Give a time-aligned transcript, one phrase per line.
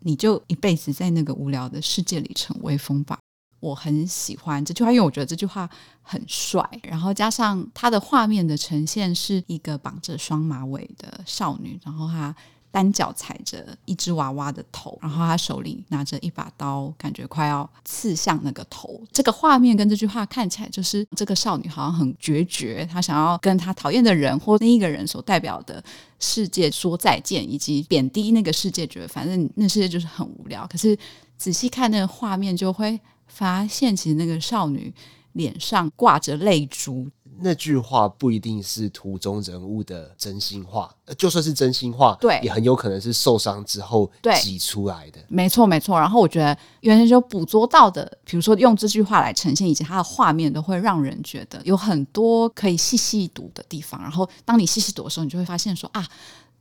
[0.00, 3.18] 你就一辈子在那个无聊的世界里逞威风吧。
[3.60, 5.68] 我很喜欢这句话，因为我觉得这句话
[6.00, 6.66] 很帅。
[6.82, 12.34] 然后加上它的画面的呈现是一个绑着双马尾的少女，然后她
[12.70, 19.00] 单脚踩着一只娃娃的头，然后他手里拿着一把刀，感觉快要刺向那个头。
[19.12, 25.82] 这个画面跟这句话看起来，就是这个少女好像很决绝，她想要跟她讨厌的人或另一个人所代表的
[26.18, 30.66] 世界说再见，以及贬低那个世界，觉得反正那世界就是很无聊。
[30.66, 30.96] 可是
[31.36, 33.00] 仔细看那个画面，就会。
[33.32, 34.92] 发现其实那个少女
[35.32, 37.08] 脸上挂着泪珠，
[37.42, 45.20] 那句话不一定是图中人物的真心话，就算是真心话，对，也很有可能是受伤之后挤出来的。
[45.28, 45.98] 没错，没错。
[45.98, 54.00] 然后我觉得原先就捕捉到的，比如说用这句话来呈现，以及它的画面，都会让人觉得有很多可以细细读的地方。
[54.02, 56.06] 然后当你细细读的时候，你就会发现说啊，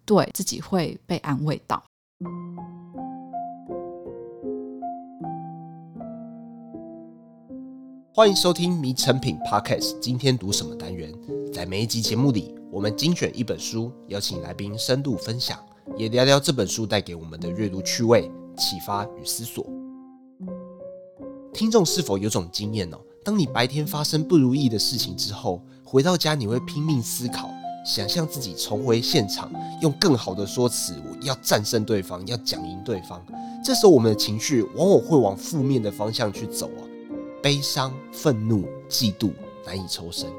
[0.05, 1.83] 对自己会被安慰到。
[8.19, 11.09] 欢迎收听《迷成品 Podcast》，今天读什么单元？
[11.53, 15.57] 在每一集节目里，我们精选一本书，邀请来宾深度分享，
[15.95, 19.65] 也聊聊这本书带给我们的阅读趣味、启发与思索。
[21.53, 22.97] 听众是否有种经验哦？
[23.23, 27.49] 当你白天发生不如意的事情之后，回到家你会拼命思考，
[27.85, 29.49] 想象自己重回现场，
[29.81, 33.25] 用更好的说辞，我要战胜对方，要讲赢对方。
[33.63, 36.83] 这时候，我们的情绪往往会往负面的方向去走啊。
[37.41, 39.31] 悲伤、愤怒、嫉妒，
[39.65, 40.29] 难以抽身。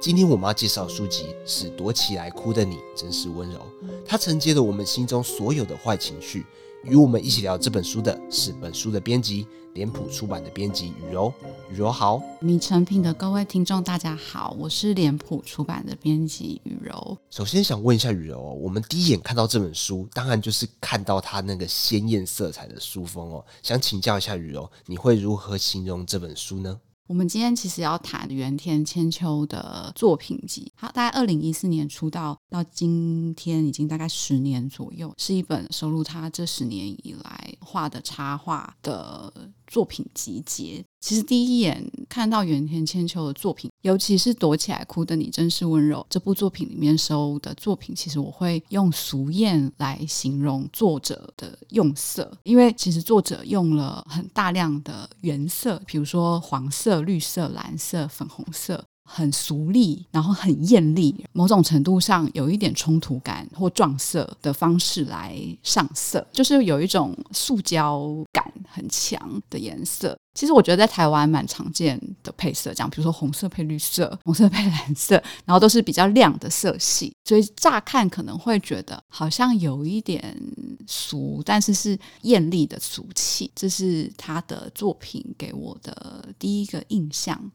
[0.00, 3.58] 今天我们要介绍的书籍是《躲起来哭的你真是温柔》，
[4.04, 6.44] 它承接了我们心中所有的坏情绪。
[6.84, 11.32] 与我们一起聊这本书的是本书的编辑，脸谱出版的编辑雨柔。
[11.70, 17.18] 雨柔好，米成品的各位听众大家好，我是脸谱出版的编辑雨柔。
[17.30, 23.44] 首先想问一下雨柔哦，我们第一眼看到这本书，当然就是看到它那个鲜艳色彩的书封哦。
[23.62, 26.80] 想请教一下雨柔，你会如何形容这本书呢？
[27.10, 40.84] 我们今天其实要谈原田千秋的作品集，他大概二零一四年出道，到今天已经大概十年左右，是一本收录他这十年以来画的插画的作品集结。
[41.00, 58.84] 其实第一眼看到原田千秋的作品，尤其是躲起来哭的你真是温柔这部作品里面收的作品，其实我会用俗艳来形容作者的用色，因为其实作者用了很大量的原色，比如说黄色、绿色、蓝色、粉红色。
[59.12, 70.16] 很俗丽，然后很艳丽，某种程度上有一点冲突感或撞色的方式来上色，就是有一种塑胶感很强的颜色。
[70.32, 80.40] 其实我觉得在台湾蛮常见的配色，这样，比如说红色配绿色，红色配蓝色，然后都是比较亮的色系，所以乍看可能会觉得好像有一点
[80.86, 83.50] 俗，但是是艳丽的俗气。
[83.56, 87.50] 这是他的作品给我的第一个印象。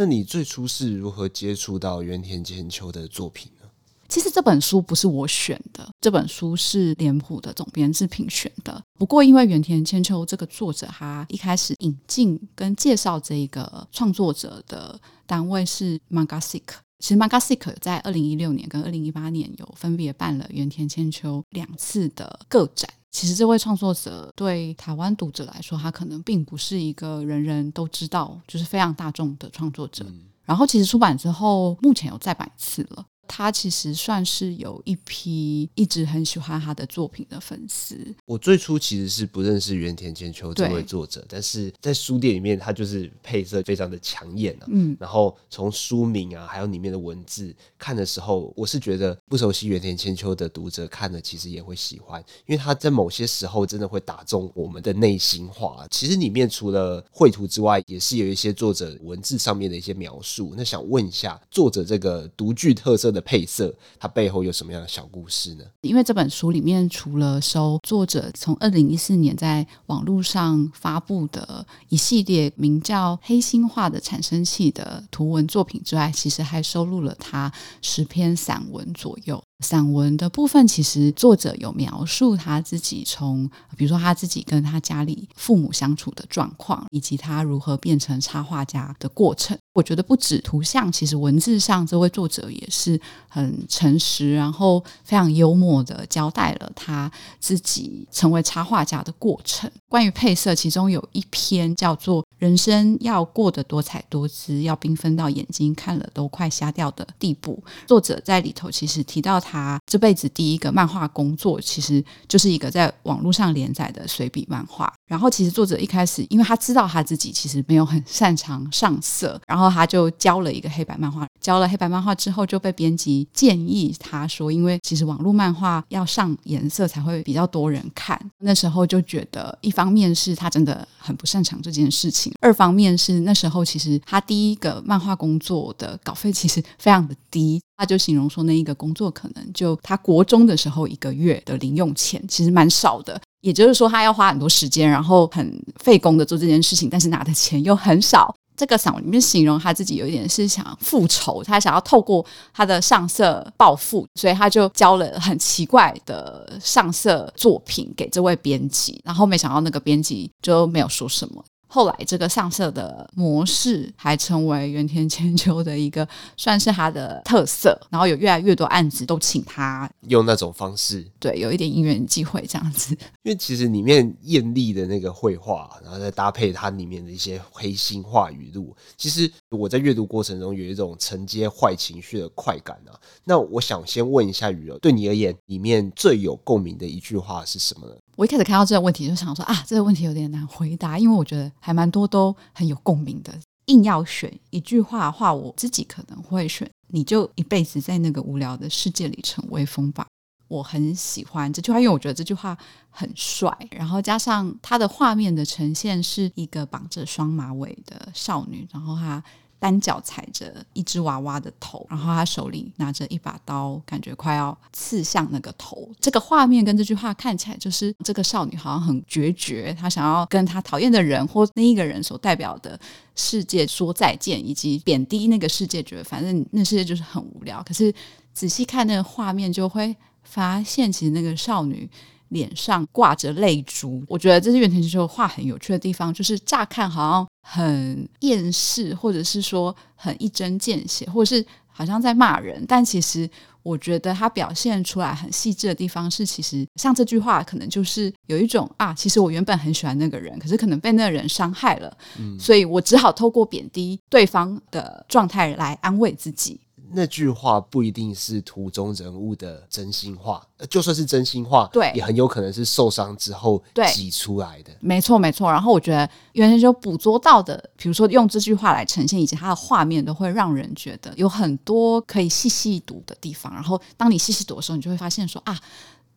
[0.00, 3.68] 那你最初是如何接触到原田千秋的作品呢？
[4.08, 8.82] 其实这本书不是我选的，这本书是脸谱的总编制评选的。
[8.98, 16.62] 不过因为原田千秋这个作者，他一开始引进跟介绍这个创作者的单位是 Mangasik，。
[17.00, 22.88] 其实 Mangasick 在二零一六年跟二零一八年有分别办了原田千秋两次的个展。
[23.10, 30.04] 其实这位创作者对台湾读者来说，他可能并不是一个人人都知道，就是非常大众的创作者。
[30.06, 30.20] 嗯。
[30.44, 33.04] 然后其实出版之后，目前有再版一次了。
[33.32, 37.96] 他其实算是有一批一直很喜欢他的作品的粉丝。
[38.26, 44.66] 我最初其实是不认识原田千秋这位作者，但是在书店里面，他就是配色非常的抢眼啊。
[44.66, 55.86] 嗯，然后从书名啊，还有里面的文字看的时候，我是觉得不熟悉原田千秋的读者看了其实也会喜欢，因为他在某些时候真的会打中我们的内心话。
[55.88, 60.52] 其实里面除了绘图之外，也是有一些作者文字上面的一些描述。
[60.56, 63.19] 那想问一下，作者这个独具特色的。
[63.20, 65.64] 配色，它背后有什么样的小故事呢？
[65.82, 77.52] 因为这本书里面除了收作者从二零一四年在网络上发布的一系列名叫《黑心化的产生器》的图文作品之外，其实还收录了他
[77.82, 79.42] 十篇散文左右。
[79.60, 89.56] 散文的部分，其实作者有描述他自己从，比如说他自己跟他家里父母相处的状况，以及他如何变成插画家的过程。
[89.72, 99.70] 我觉得不止图像，其实文字上这位作者也是很诚实，然后非常幽默的交代了他自己成为插画家的过程。
[99.88, 107.62] 关于配色，其中有一篇叫做《人生要过得多彩多姿，要缤纷到眼睛看了都快瞎掉的地步》。
[107.86, 109.49] 作者在里头其实提到他。
[109.50, 114.92] 他这辈子第一个漫画工作，其实就是一个在网络上连载的随笔漫画。
[115.08, 121.26] 然后，其实作者一开始，因为他知道他自己其实没有很擅长上色，然后他就交了一个黑白漫画。
[121.40, 128.20] 交了黑白漫画之后，就被编辑建议他说，因为其实网络漫画要上颜色才会比较多人看。
[128.38, 137.60] 那时候就觉得，一方面是他真的很不擅长这件事情，二方面是那时候其实他第一个漫画工作的稿费其实非常的低。
[137.80, 143.18] 他就形容说，那一个工作可能就他国中的时候一个月的零用钱，其实蛮少的。
[143.40, 145.50] 也就是说，他要花很多时间，然后很
[145.82, 148.34] 费工的做这件事情，但是拿的钱又很少。
[148.54, 152.22] 这个散文里面形容他自己有一点是想复仇，他想要透过
[152.52, 161.42] 他的上色报复，所以他就交了很奇怪的上色作品给这位编辑，然后没想到那个编辑就没有说什么。
[161.72, 166.06] 后来，这个上色的模式还成为原田千秋的一个
[166.36, 167.80] 算是他的特色。
[167.88, 172.92] 然后有越来越多案子都请他用那种方式，对，有一点因缘际会这样子。
[173.22, 182.98] 因为其实里面艳丽的那个绘画，然后再搭配它里面的一些黑心话语录，其实我在阅读过程中有一种承接坏情绪的快感啊。
[183.24, 187.94] 那我想先问一下雨柔，对你而言，里面最有共鸣的一句话是什么呢？
[188.20, 193.32] 我一开始看到这个问题，就想说啊，这个问题有点难回答，因为我觉得还蛮多都很有共鸣的。
[193.64, 200.06] 硬要选一句话的话，我自己可能会选：你就一辈子在那个无聊的世界里逞威风吧。
[200.48, 202.54] 我很喜欢这句话，因为我觉得这句话
[202.90, 209.24] 很帅，然后加上它的画面的呈现是一个绑着双马尾的少女，然后她。
[209.60, 215.88] 单脚踩着一只娃娃的头，然后他手里拿着一把刀，感觉快要刺向那个头。
[216.00, 222.80] 这个画面跟这句话看起来，就是这个少女好像很决绝，她想要跟她讨厌的人或那一个人所代表的
[223.14, 227.62] 世界说再见，以及贬低那个世界，觉得反正那世界就是很无聊。
[227.62, 227.94] 可是
[228.32, 231.88] 仔细看那个画面，就会发现其实那个少女。
[232.30, 243.28] 脸上挂着泪珠，我觉得这是袁田千秋画很有趣的地方，就是乍看好像很厌世，或者是说很一针见血，或者是好像在骂人，但其实
[243.62, 256.60] 我觉得他表现出来很细致的地方是，其实像这句话，可能就是有一种啊，其实我原本很喜欢那个人，可是可能被那个人伤害了，嗯，所以我只好透过贬低对方的状态来安慰自己。
[256.92, 264.70] 那句话不一定是图中人物的真心话，就算是真心话，对，也很有可能是受伤之后挤出来的。
[264.80, 265.50] 没错，没错。
[265.50, 273.52] 然后我觉得原先就捕捉到的，比如说用这句话来呈现，以及它的画面，都会让人觉得有很多可以细细读的地方。
[273.54, 275.58] 然后当你细细读的时候，你就会发现说啊，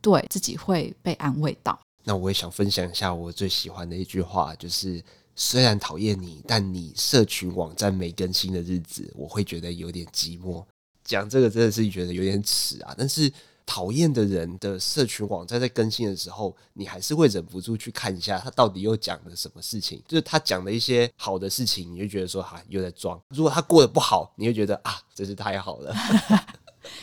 [0.01, 1.79] 对自己会被安慰到。
[2.03, 5.03] 那我也想分享一下我最喜欢的一句话，就是。
[5.35, 10.63] 虽然讨厌你，但你社群网站没更新的日子，我会觉得有点寂寞。
[11.03, 12.95] 讲这个真的是觉得有点耻啊！
[12.97, 13.31] 但是
[13.65, 20.01] 讨厌的人的社群网站在更新的时候，你还是会忍不住去看一下他到底又讲了什么事情。
[20.07, 25.93] 就是他讲的一些好的事情，你就觉得说哈、啊、又在装；如果他过得不好，你会觉得啊真是太好了。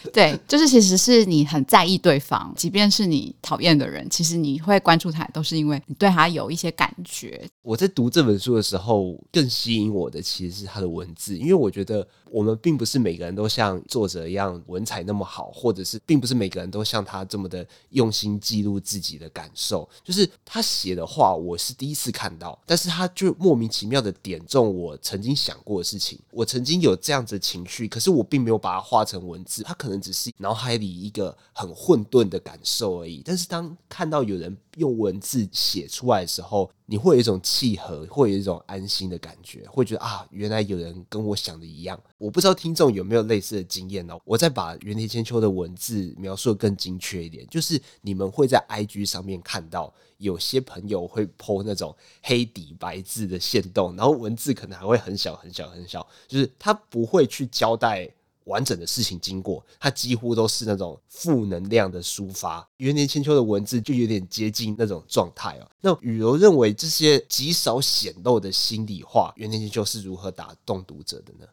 [0.12, 7.49] 对，就是其实是你很在意对方，即便是你讨厌的人，其实你会关注他，都是因为你对他有一些感觉。
[7.62, 12.06] 我在读这本书的时候，更吸引我的其实是他的文字，因为我觉得。
[12.32, 19.88] 我们并不是每个人都像作者一样文采那么好，或者是并不是每个人都像他这么的用心记录自己的感受。
[20.05, 26.21] 就是他写的话，我是第一次看到，但是他就莫名其妙的点中我曾经想过的事情。
[26.30, 33.23] 我曾经有这样子的情绪，可是我并没有把它画成文字，他可可能只是脑海里一个很混沌的感受而已。
[33.25, 42.00] 但是当看到有人用文字写出来的时候，你会有一种契合，会有一种安心的感觉，会觉得啊，原来有人跟我想的一样。
[42.18, 44.16] 我不知道听众有没有类似的经验呢？
[44.25, 51.92] 我再把原田千秋的文字描述得更精确一点，就是你们会在 IG 上面看到有些朋友会 po 那种
[52.23, 58.09] 黑底白字的线动，然后文字可能还会很小很小很小，就是他不会去交代。
[58.50, 62.69] 完整的事情经过，它几乎都是那种负能量的抒发。
[62.78, 65.71] 元年千秋的文字就有点接近那种状态哦。
[65.80, 71.47] 那雨柔认为这些极少显露的心里话，元年千秋是如何打动读者的呢？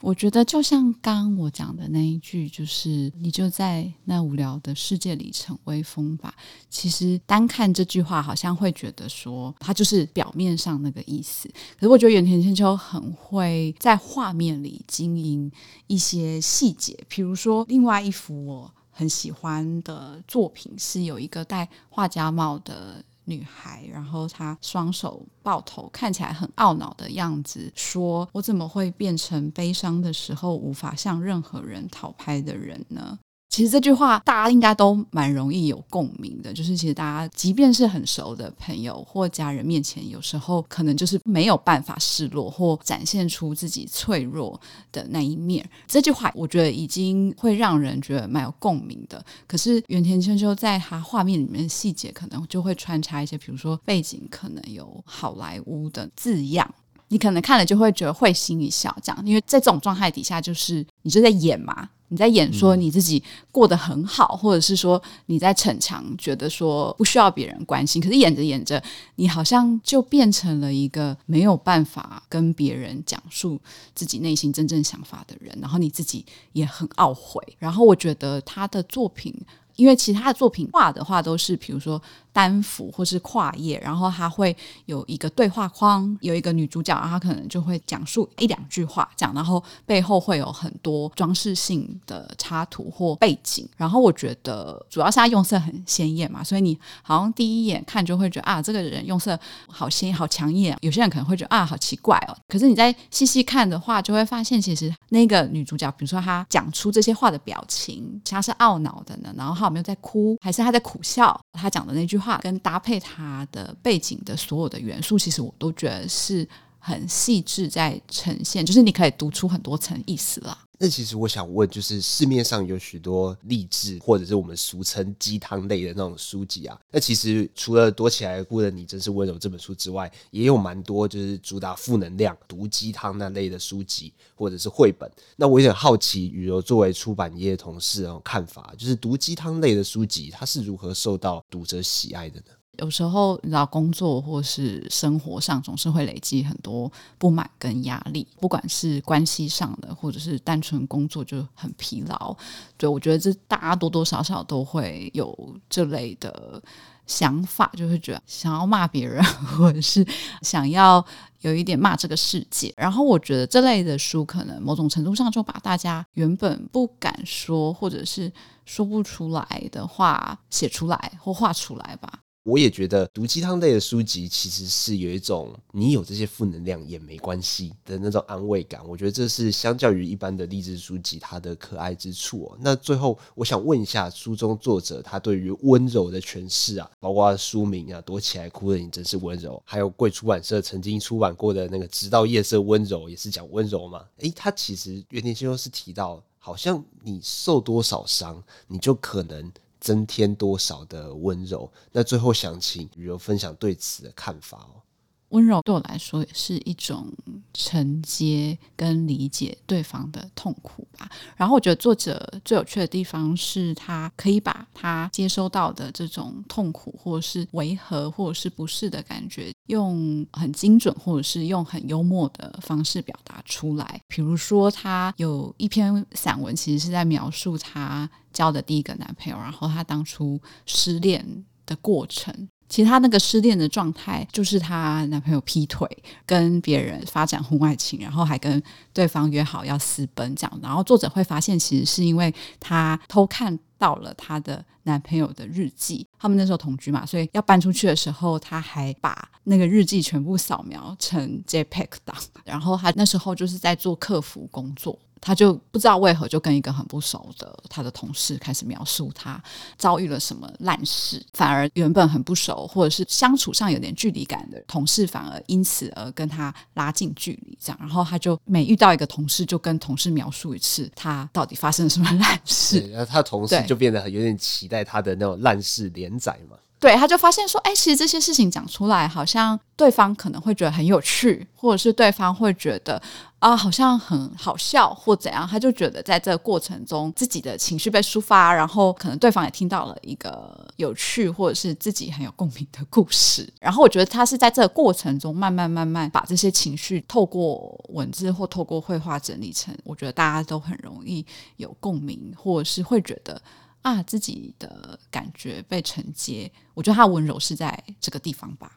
[0.00, 6.34] 我觉得就像刚我讲的那一句，就是你就在那无聊的世界里逞威风吧。
[6.70, 11.48] 其实单看这句话，好像会觉得说它就是表面上那个意思。
[11.78, 15.52] 可是我觉得原田千秋很会在画面里经营
[15.86, 23.04] 一些细节，比如说另外一幅我很喜欢的作品，是有一个戴画家帽的。
[23.30, 33.16] 女孩，然后她双手抱头，看起来很懊恼的样子，说：“我怎么会变成悲伤的时候无法向任何人讨拍的人呢？”
[33.50, 44.58] 其实这句话大家应该都蛮容易有共鸣的，就是其实大家即便是很熟的朋友或家人面前，有时候可能就是没有办法示弱或展现出自己脆弱
[44.92, 45.68] 的那一面。
[45.88, 49.22] 这句话我觉得已经会让人觉得蛮有共鸣的。
[49.48, 56.72] 可是袁田千秋在他画面里面的细节，可能就会穿插一些，比如说背景可能有好莱坞的字样，
[57.08, 61.90] 你可能看了就会觉得会心一笑，这样，因为在这种状态底下，就是你就在演嘛。
[62.10, 68.02] 你在演说你自己过得很好，或者是说你在逞强，觉得说不需要别人关心。
[68.02, 68.82] 可是演着演着，
[69.14, 73.60] 你好像就变成了一个没有办法跟别人讲述
[73.94, 77.40] 自己内心真正想法的人，然后你自己也很懊悔。
[77.58, 79.34] 然后我觉得他的作品，
[79.80, 82.00] 因为其他的作品画的话都是，比如说。
[82.32, 84.56] 单幅或是跨页，然后他会
[84.86, 93.68] 有一个对话框，有一个女主角，然后她可能就会讲述一两句话，这样，然后背后会有很多装饰性的插图或背景。
[93.76, 100.78] 然后我觉得主要是它用色很鲜艳嘛，所以你好像第一眼看就会觉得啊，这个人用色好鲜好抢眼。
[100.82, 102.36] 有些人可能会觉得啊，好奇怪哦。
[102.46, 111.36] 可是你再细细看的话，就会发现其实那个女主角，比如说她讲出这些话的表情，她是懊恼的呢，然后有没有在哭，还是他在苦笑？
[111.54, 112.20] 他讲的那句。
[112.20, 116.46] 话跟搭配他的背景的所有的元素，其实我都觉得是
[116.78, 120.58] 很细致在呈现，就是你可以读出很多层意思了。
[120.82, 135.06] 那其实我想问，就是市面上有许多励志或者是我们俗称鸡汤类的那种书籍啊，那其实除了躲起来顾着你真是温柔这本书之外，也有蛮多就是主打负能量、毒鸡汤那类的书籍或者是绘本。
[135.36, 142.46] 那我有点好奇，雨柔作为出版业的同事，那种看法，就是毒鸡汤类的书籍，它是如何受到读者喜爱的呢？
[142.78, 152.34] 有时候，你知道，工作或是生活上总是会累积很多不满跟压力，不管是关系上的，或者是单纯工作就很疲劳。
[152.78, 156.62] 对，我觉得这大家多多少少都会有这类的
[157.06, 159.22] 想法，就会觉得想要骂别人，
[159.58, 160.06] 或者是
[160.40, 161.04] 想要
[161.40, 162.72] 有一点骂这个世界。
[162.78, 168.32] 然后，我觉得这类的书可能某种程度上就把大家原本不敢说，或者是
[168.64, 172.20] 说不出来的话写出来或画出来吧。
[172.42, 178.80] 我也觉得毒鸡汤类的书籍其实是有一种你有这些负能量也没关系的那种安慰感。
[178.88, 182.58] 我觉得这是相较于一般的励志书籍它的可爱之处哦。
[182.60, 194.02] 那最后我想问一下，书中作者他对于温柔的诠释啊，包括书名啊，躲起来哭的你真是温柔，还有贵出版社曾经出版过的那个直到夜色温柔，也是讲温柔嘛？
[194.20, 199.52] 诶，他其实原田先生是提到，好像你受多少伤，你就可能。
[199.80, 201.70] 增添多少的温柔？
[201.90, 204.82] 那最后想请雨柔分享对此的看法哦。
[205.30, 207.12] 温柔对我来说也是一种
[207.52, 211.10] 承接跟理解对方的痛苦吧。
[211.36, 224.00] 然后我觉得作者最有趣的地方是他可以把他接收到的这种痛苦，或者是违和，或者是不适的感觉，用很精准，或者是用很幽默的方式表达出来。
[224.08, 232.48] 比如说，他有一篇散文，其实是在描述他交的第一个男朋友，然后他当初失恋的过程。
[232.70, 235.86] 其实她那个失恋的状态，就是她男朋友劈腿，
[236.24, 238.62] 跟别人发展婚外情，然后还跟
[238.94, 240.60] 对方约好要私奔这样。
[240.62, 252.16] 然后作者会发现，其实是因为她偷看到了她的男朋友的日记，他们那时候同居嘛，所以要搬出去的时候，她还把那个日记全部扫描成 JPEG 档。
[252.44, 254.96] 然后她那时候就是在做客服工作。
[255.20, 259.42] 他就不知道为何就跟一个很不熟的他的同事开始描述他
[259.76, 267.58] 遭遇了什么烂事，反而原本很不熟或者是相处上有点距离感的同事，反而因此而跟他拉近距离。
[267.60, 272.80] 这样，然后他就每遇到一个同事，就跟同事描述一次他到底发生了什么烂事。
[272.90, 276.56] 然后 他同事就变得有点期待他的那种烂事连载嘛。
[276.78, 283.00] 对，他就发现说，哎，其实这些事情讲出来，好像对方可能会觉得很有趣，或者是对方会觉得
[283.40, 285.48] 啊，好像很好笑或怎样。
[285.48, 293.52] 他就觉得在这个过程中，自己的情绪被抒发，然后可能对方也听到了一个有趣或者是自己很有共鸣的故事。
[293.60, 303.42] 然后我觉得他是在这个过程中，慢慢慢慢把这些情绪透过文字或透过绘画整理成，我觉得大家都很容易有共鸣，或者是会觉得。
[303.82, 308.70] 啊，自己的感觉被承接，我觉得他温柔是在这个地方吧。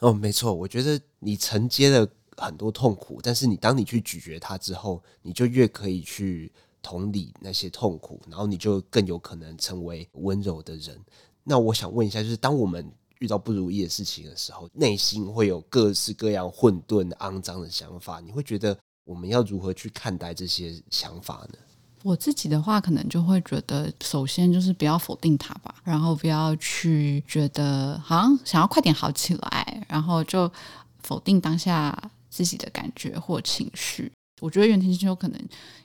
[0.00, 2.06] 哦，没错，我觉得你承接的
[2.40, 6.50] 很多痛苦，但是你当你去咀嚼它之后，你就越可以去
[6.82, 10.98] 同理那些痛苦，然后你就更有可能成为温柔的人。
[11.44, 21.58] 那我想问一下，就是当我们遇到不如意的事情的时候，内心会有各式各样混沌、肮脏的想法，你会觉得我们要如何去看待这些想法呢？
[22.02, 30.50] 我自己的话，可能就会觉得，首先就是不要否定它吧，然后不要去觉得好像想要快点好起来，然后就
[31.02, 34.10] 否定当下自己的感觉或情绪。
[34.40, 35.38] 我觉得原田千秋可能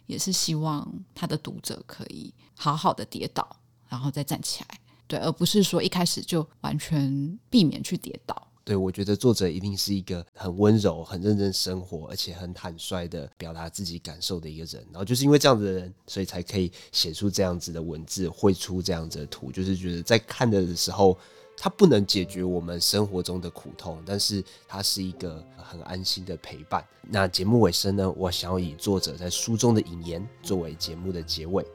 [0.05, 3.45] 也是希望他的读者可以好好的跌倒，
[3.89, 8.47] 然后再站起来，对，而不是说一开始就完全避免去跌倒。
[8.63, 14.83] 对，我觉得作者一定是一个很温柔、很认真生活，而且很坦率的表达自己感受的一个人。
[14.91, 19.51] 然后就是因为这样子的人，所以才可以写出这样子的文字，绘出这样子的图。
[19.51, 21.15] 就是觉得在看的时候，
[21.57, 26.85] 它不能解决我们生活中的苦痛，但是它是一个很安心的陪伴。
[27.01, 31.65] 那节目尾声呢，我想要以作者在书中的引言作为节目的结尾。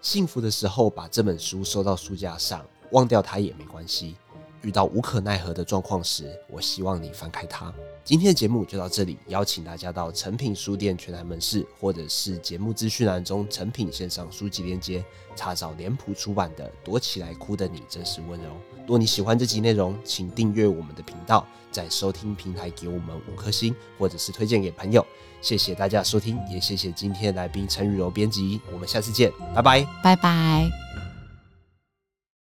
[0.00, 4.16] 幸福的时候，把这本书收到书架上，忘掉它也没关系。
[4.62, 7.72] 遇到无可奈何的状况时，我希望你翻开它。
[8.04, 15.04] 今天的节目就到这里，邀请大家到诚品书店全台门市，或者是节目资讯栏中诚品线上书籍链接，
[15.36, 18.48] 查找脸谱出版的《躲起来哭的你真是温柔》。
[18.86, 25.06] 若你喜欢这集内容，请订阅我们的频道，在收听平台给我们五颗星，或者是推荐给朋友。
[25.40, 28.60] 谢谢大家收听，也谢谢今天来宾陈雨柔编辑。
[28.72, 31.11] 我们下次见，拜拜，拜拜。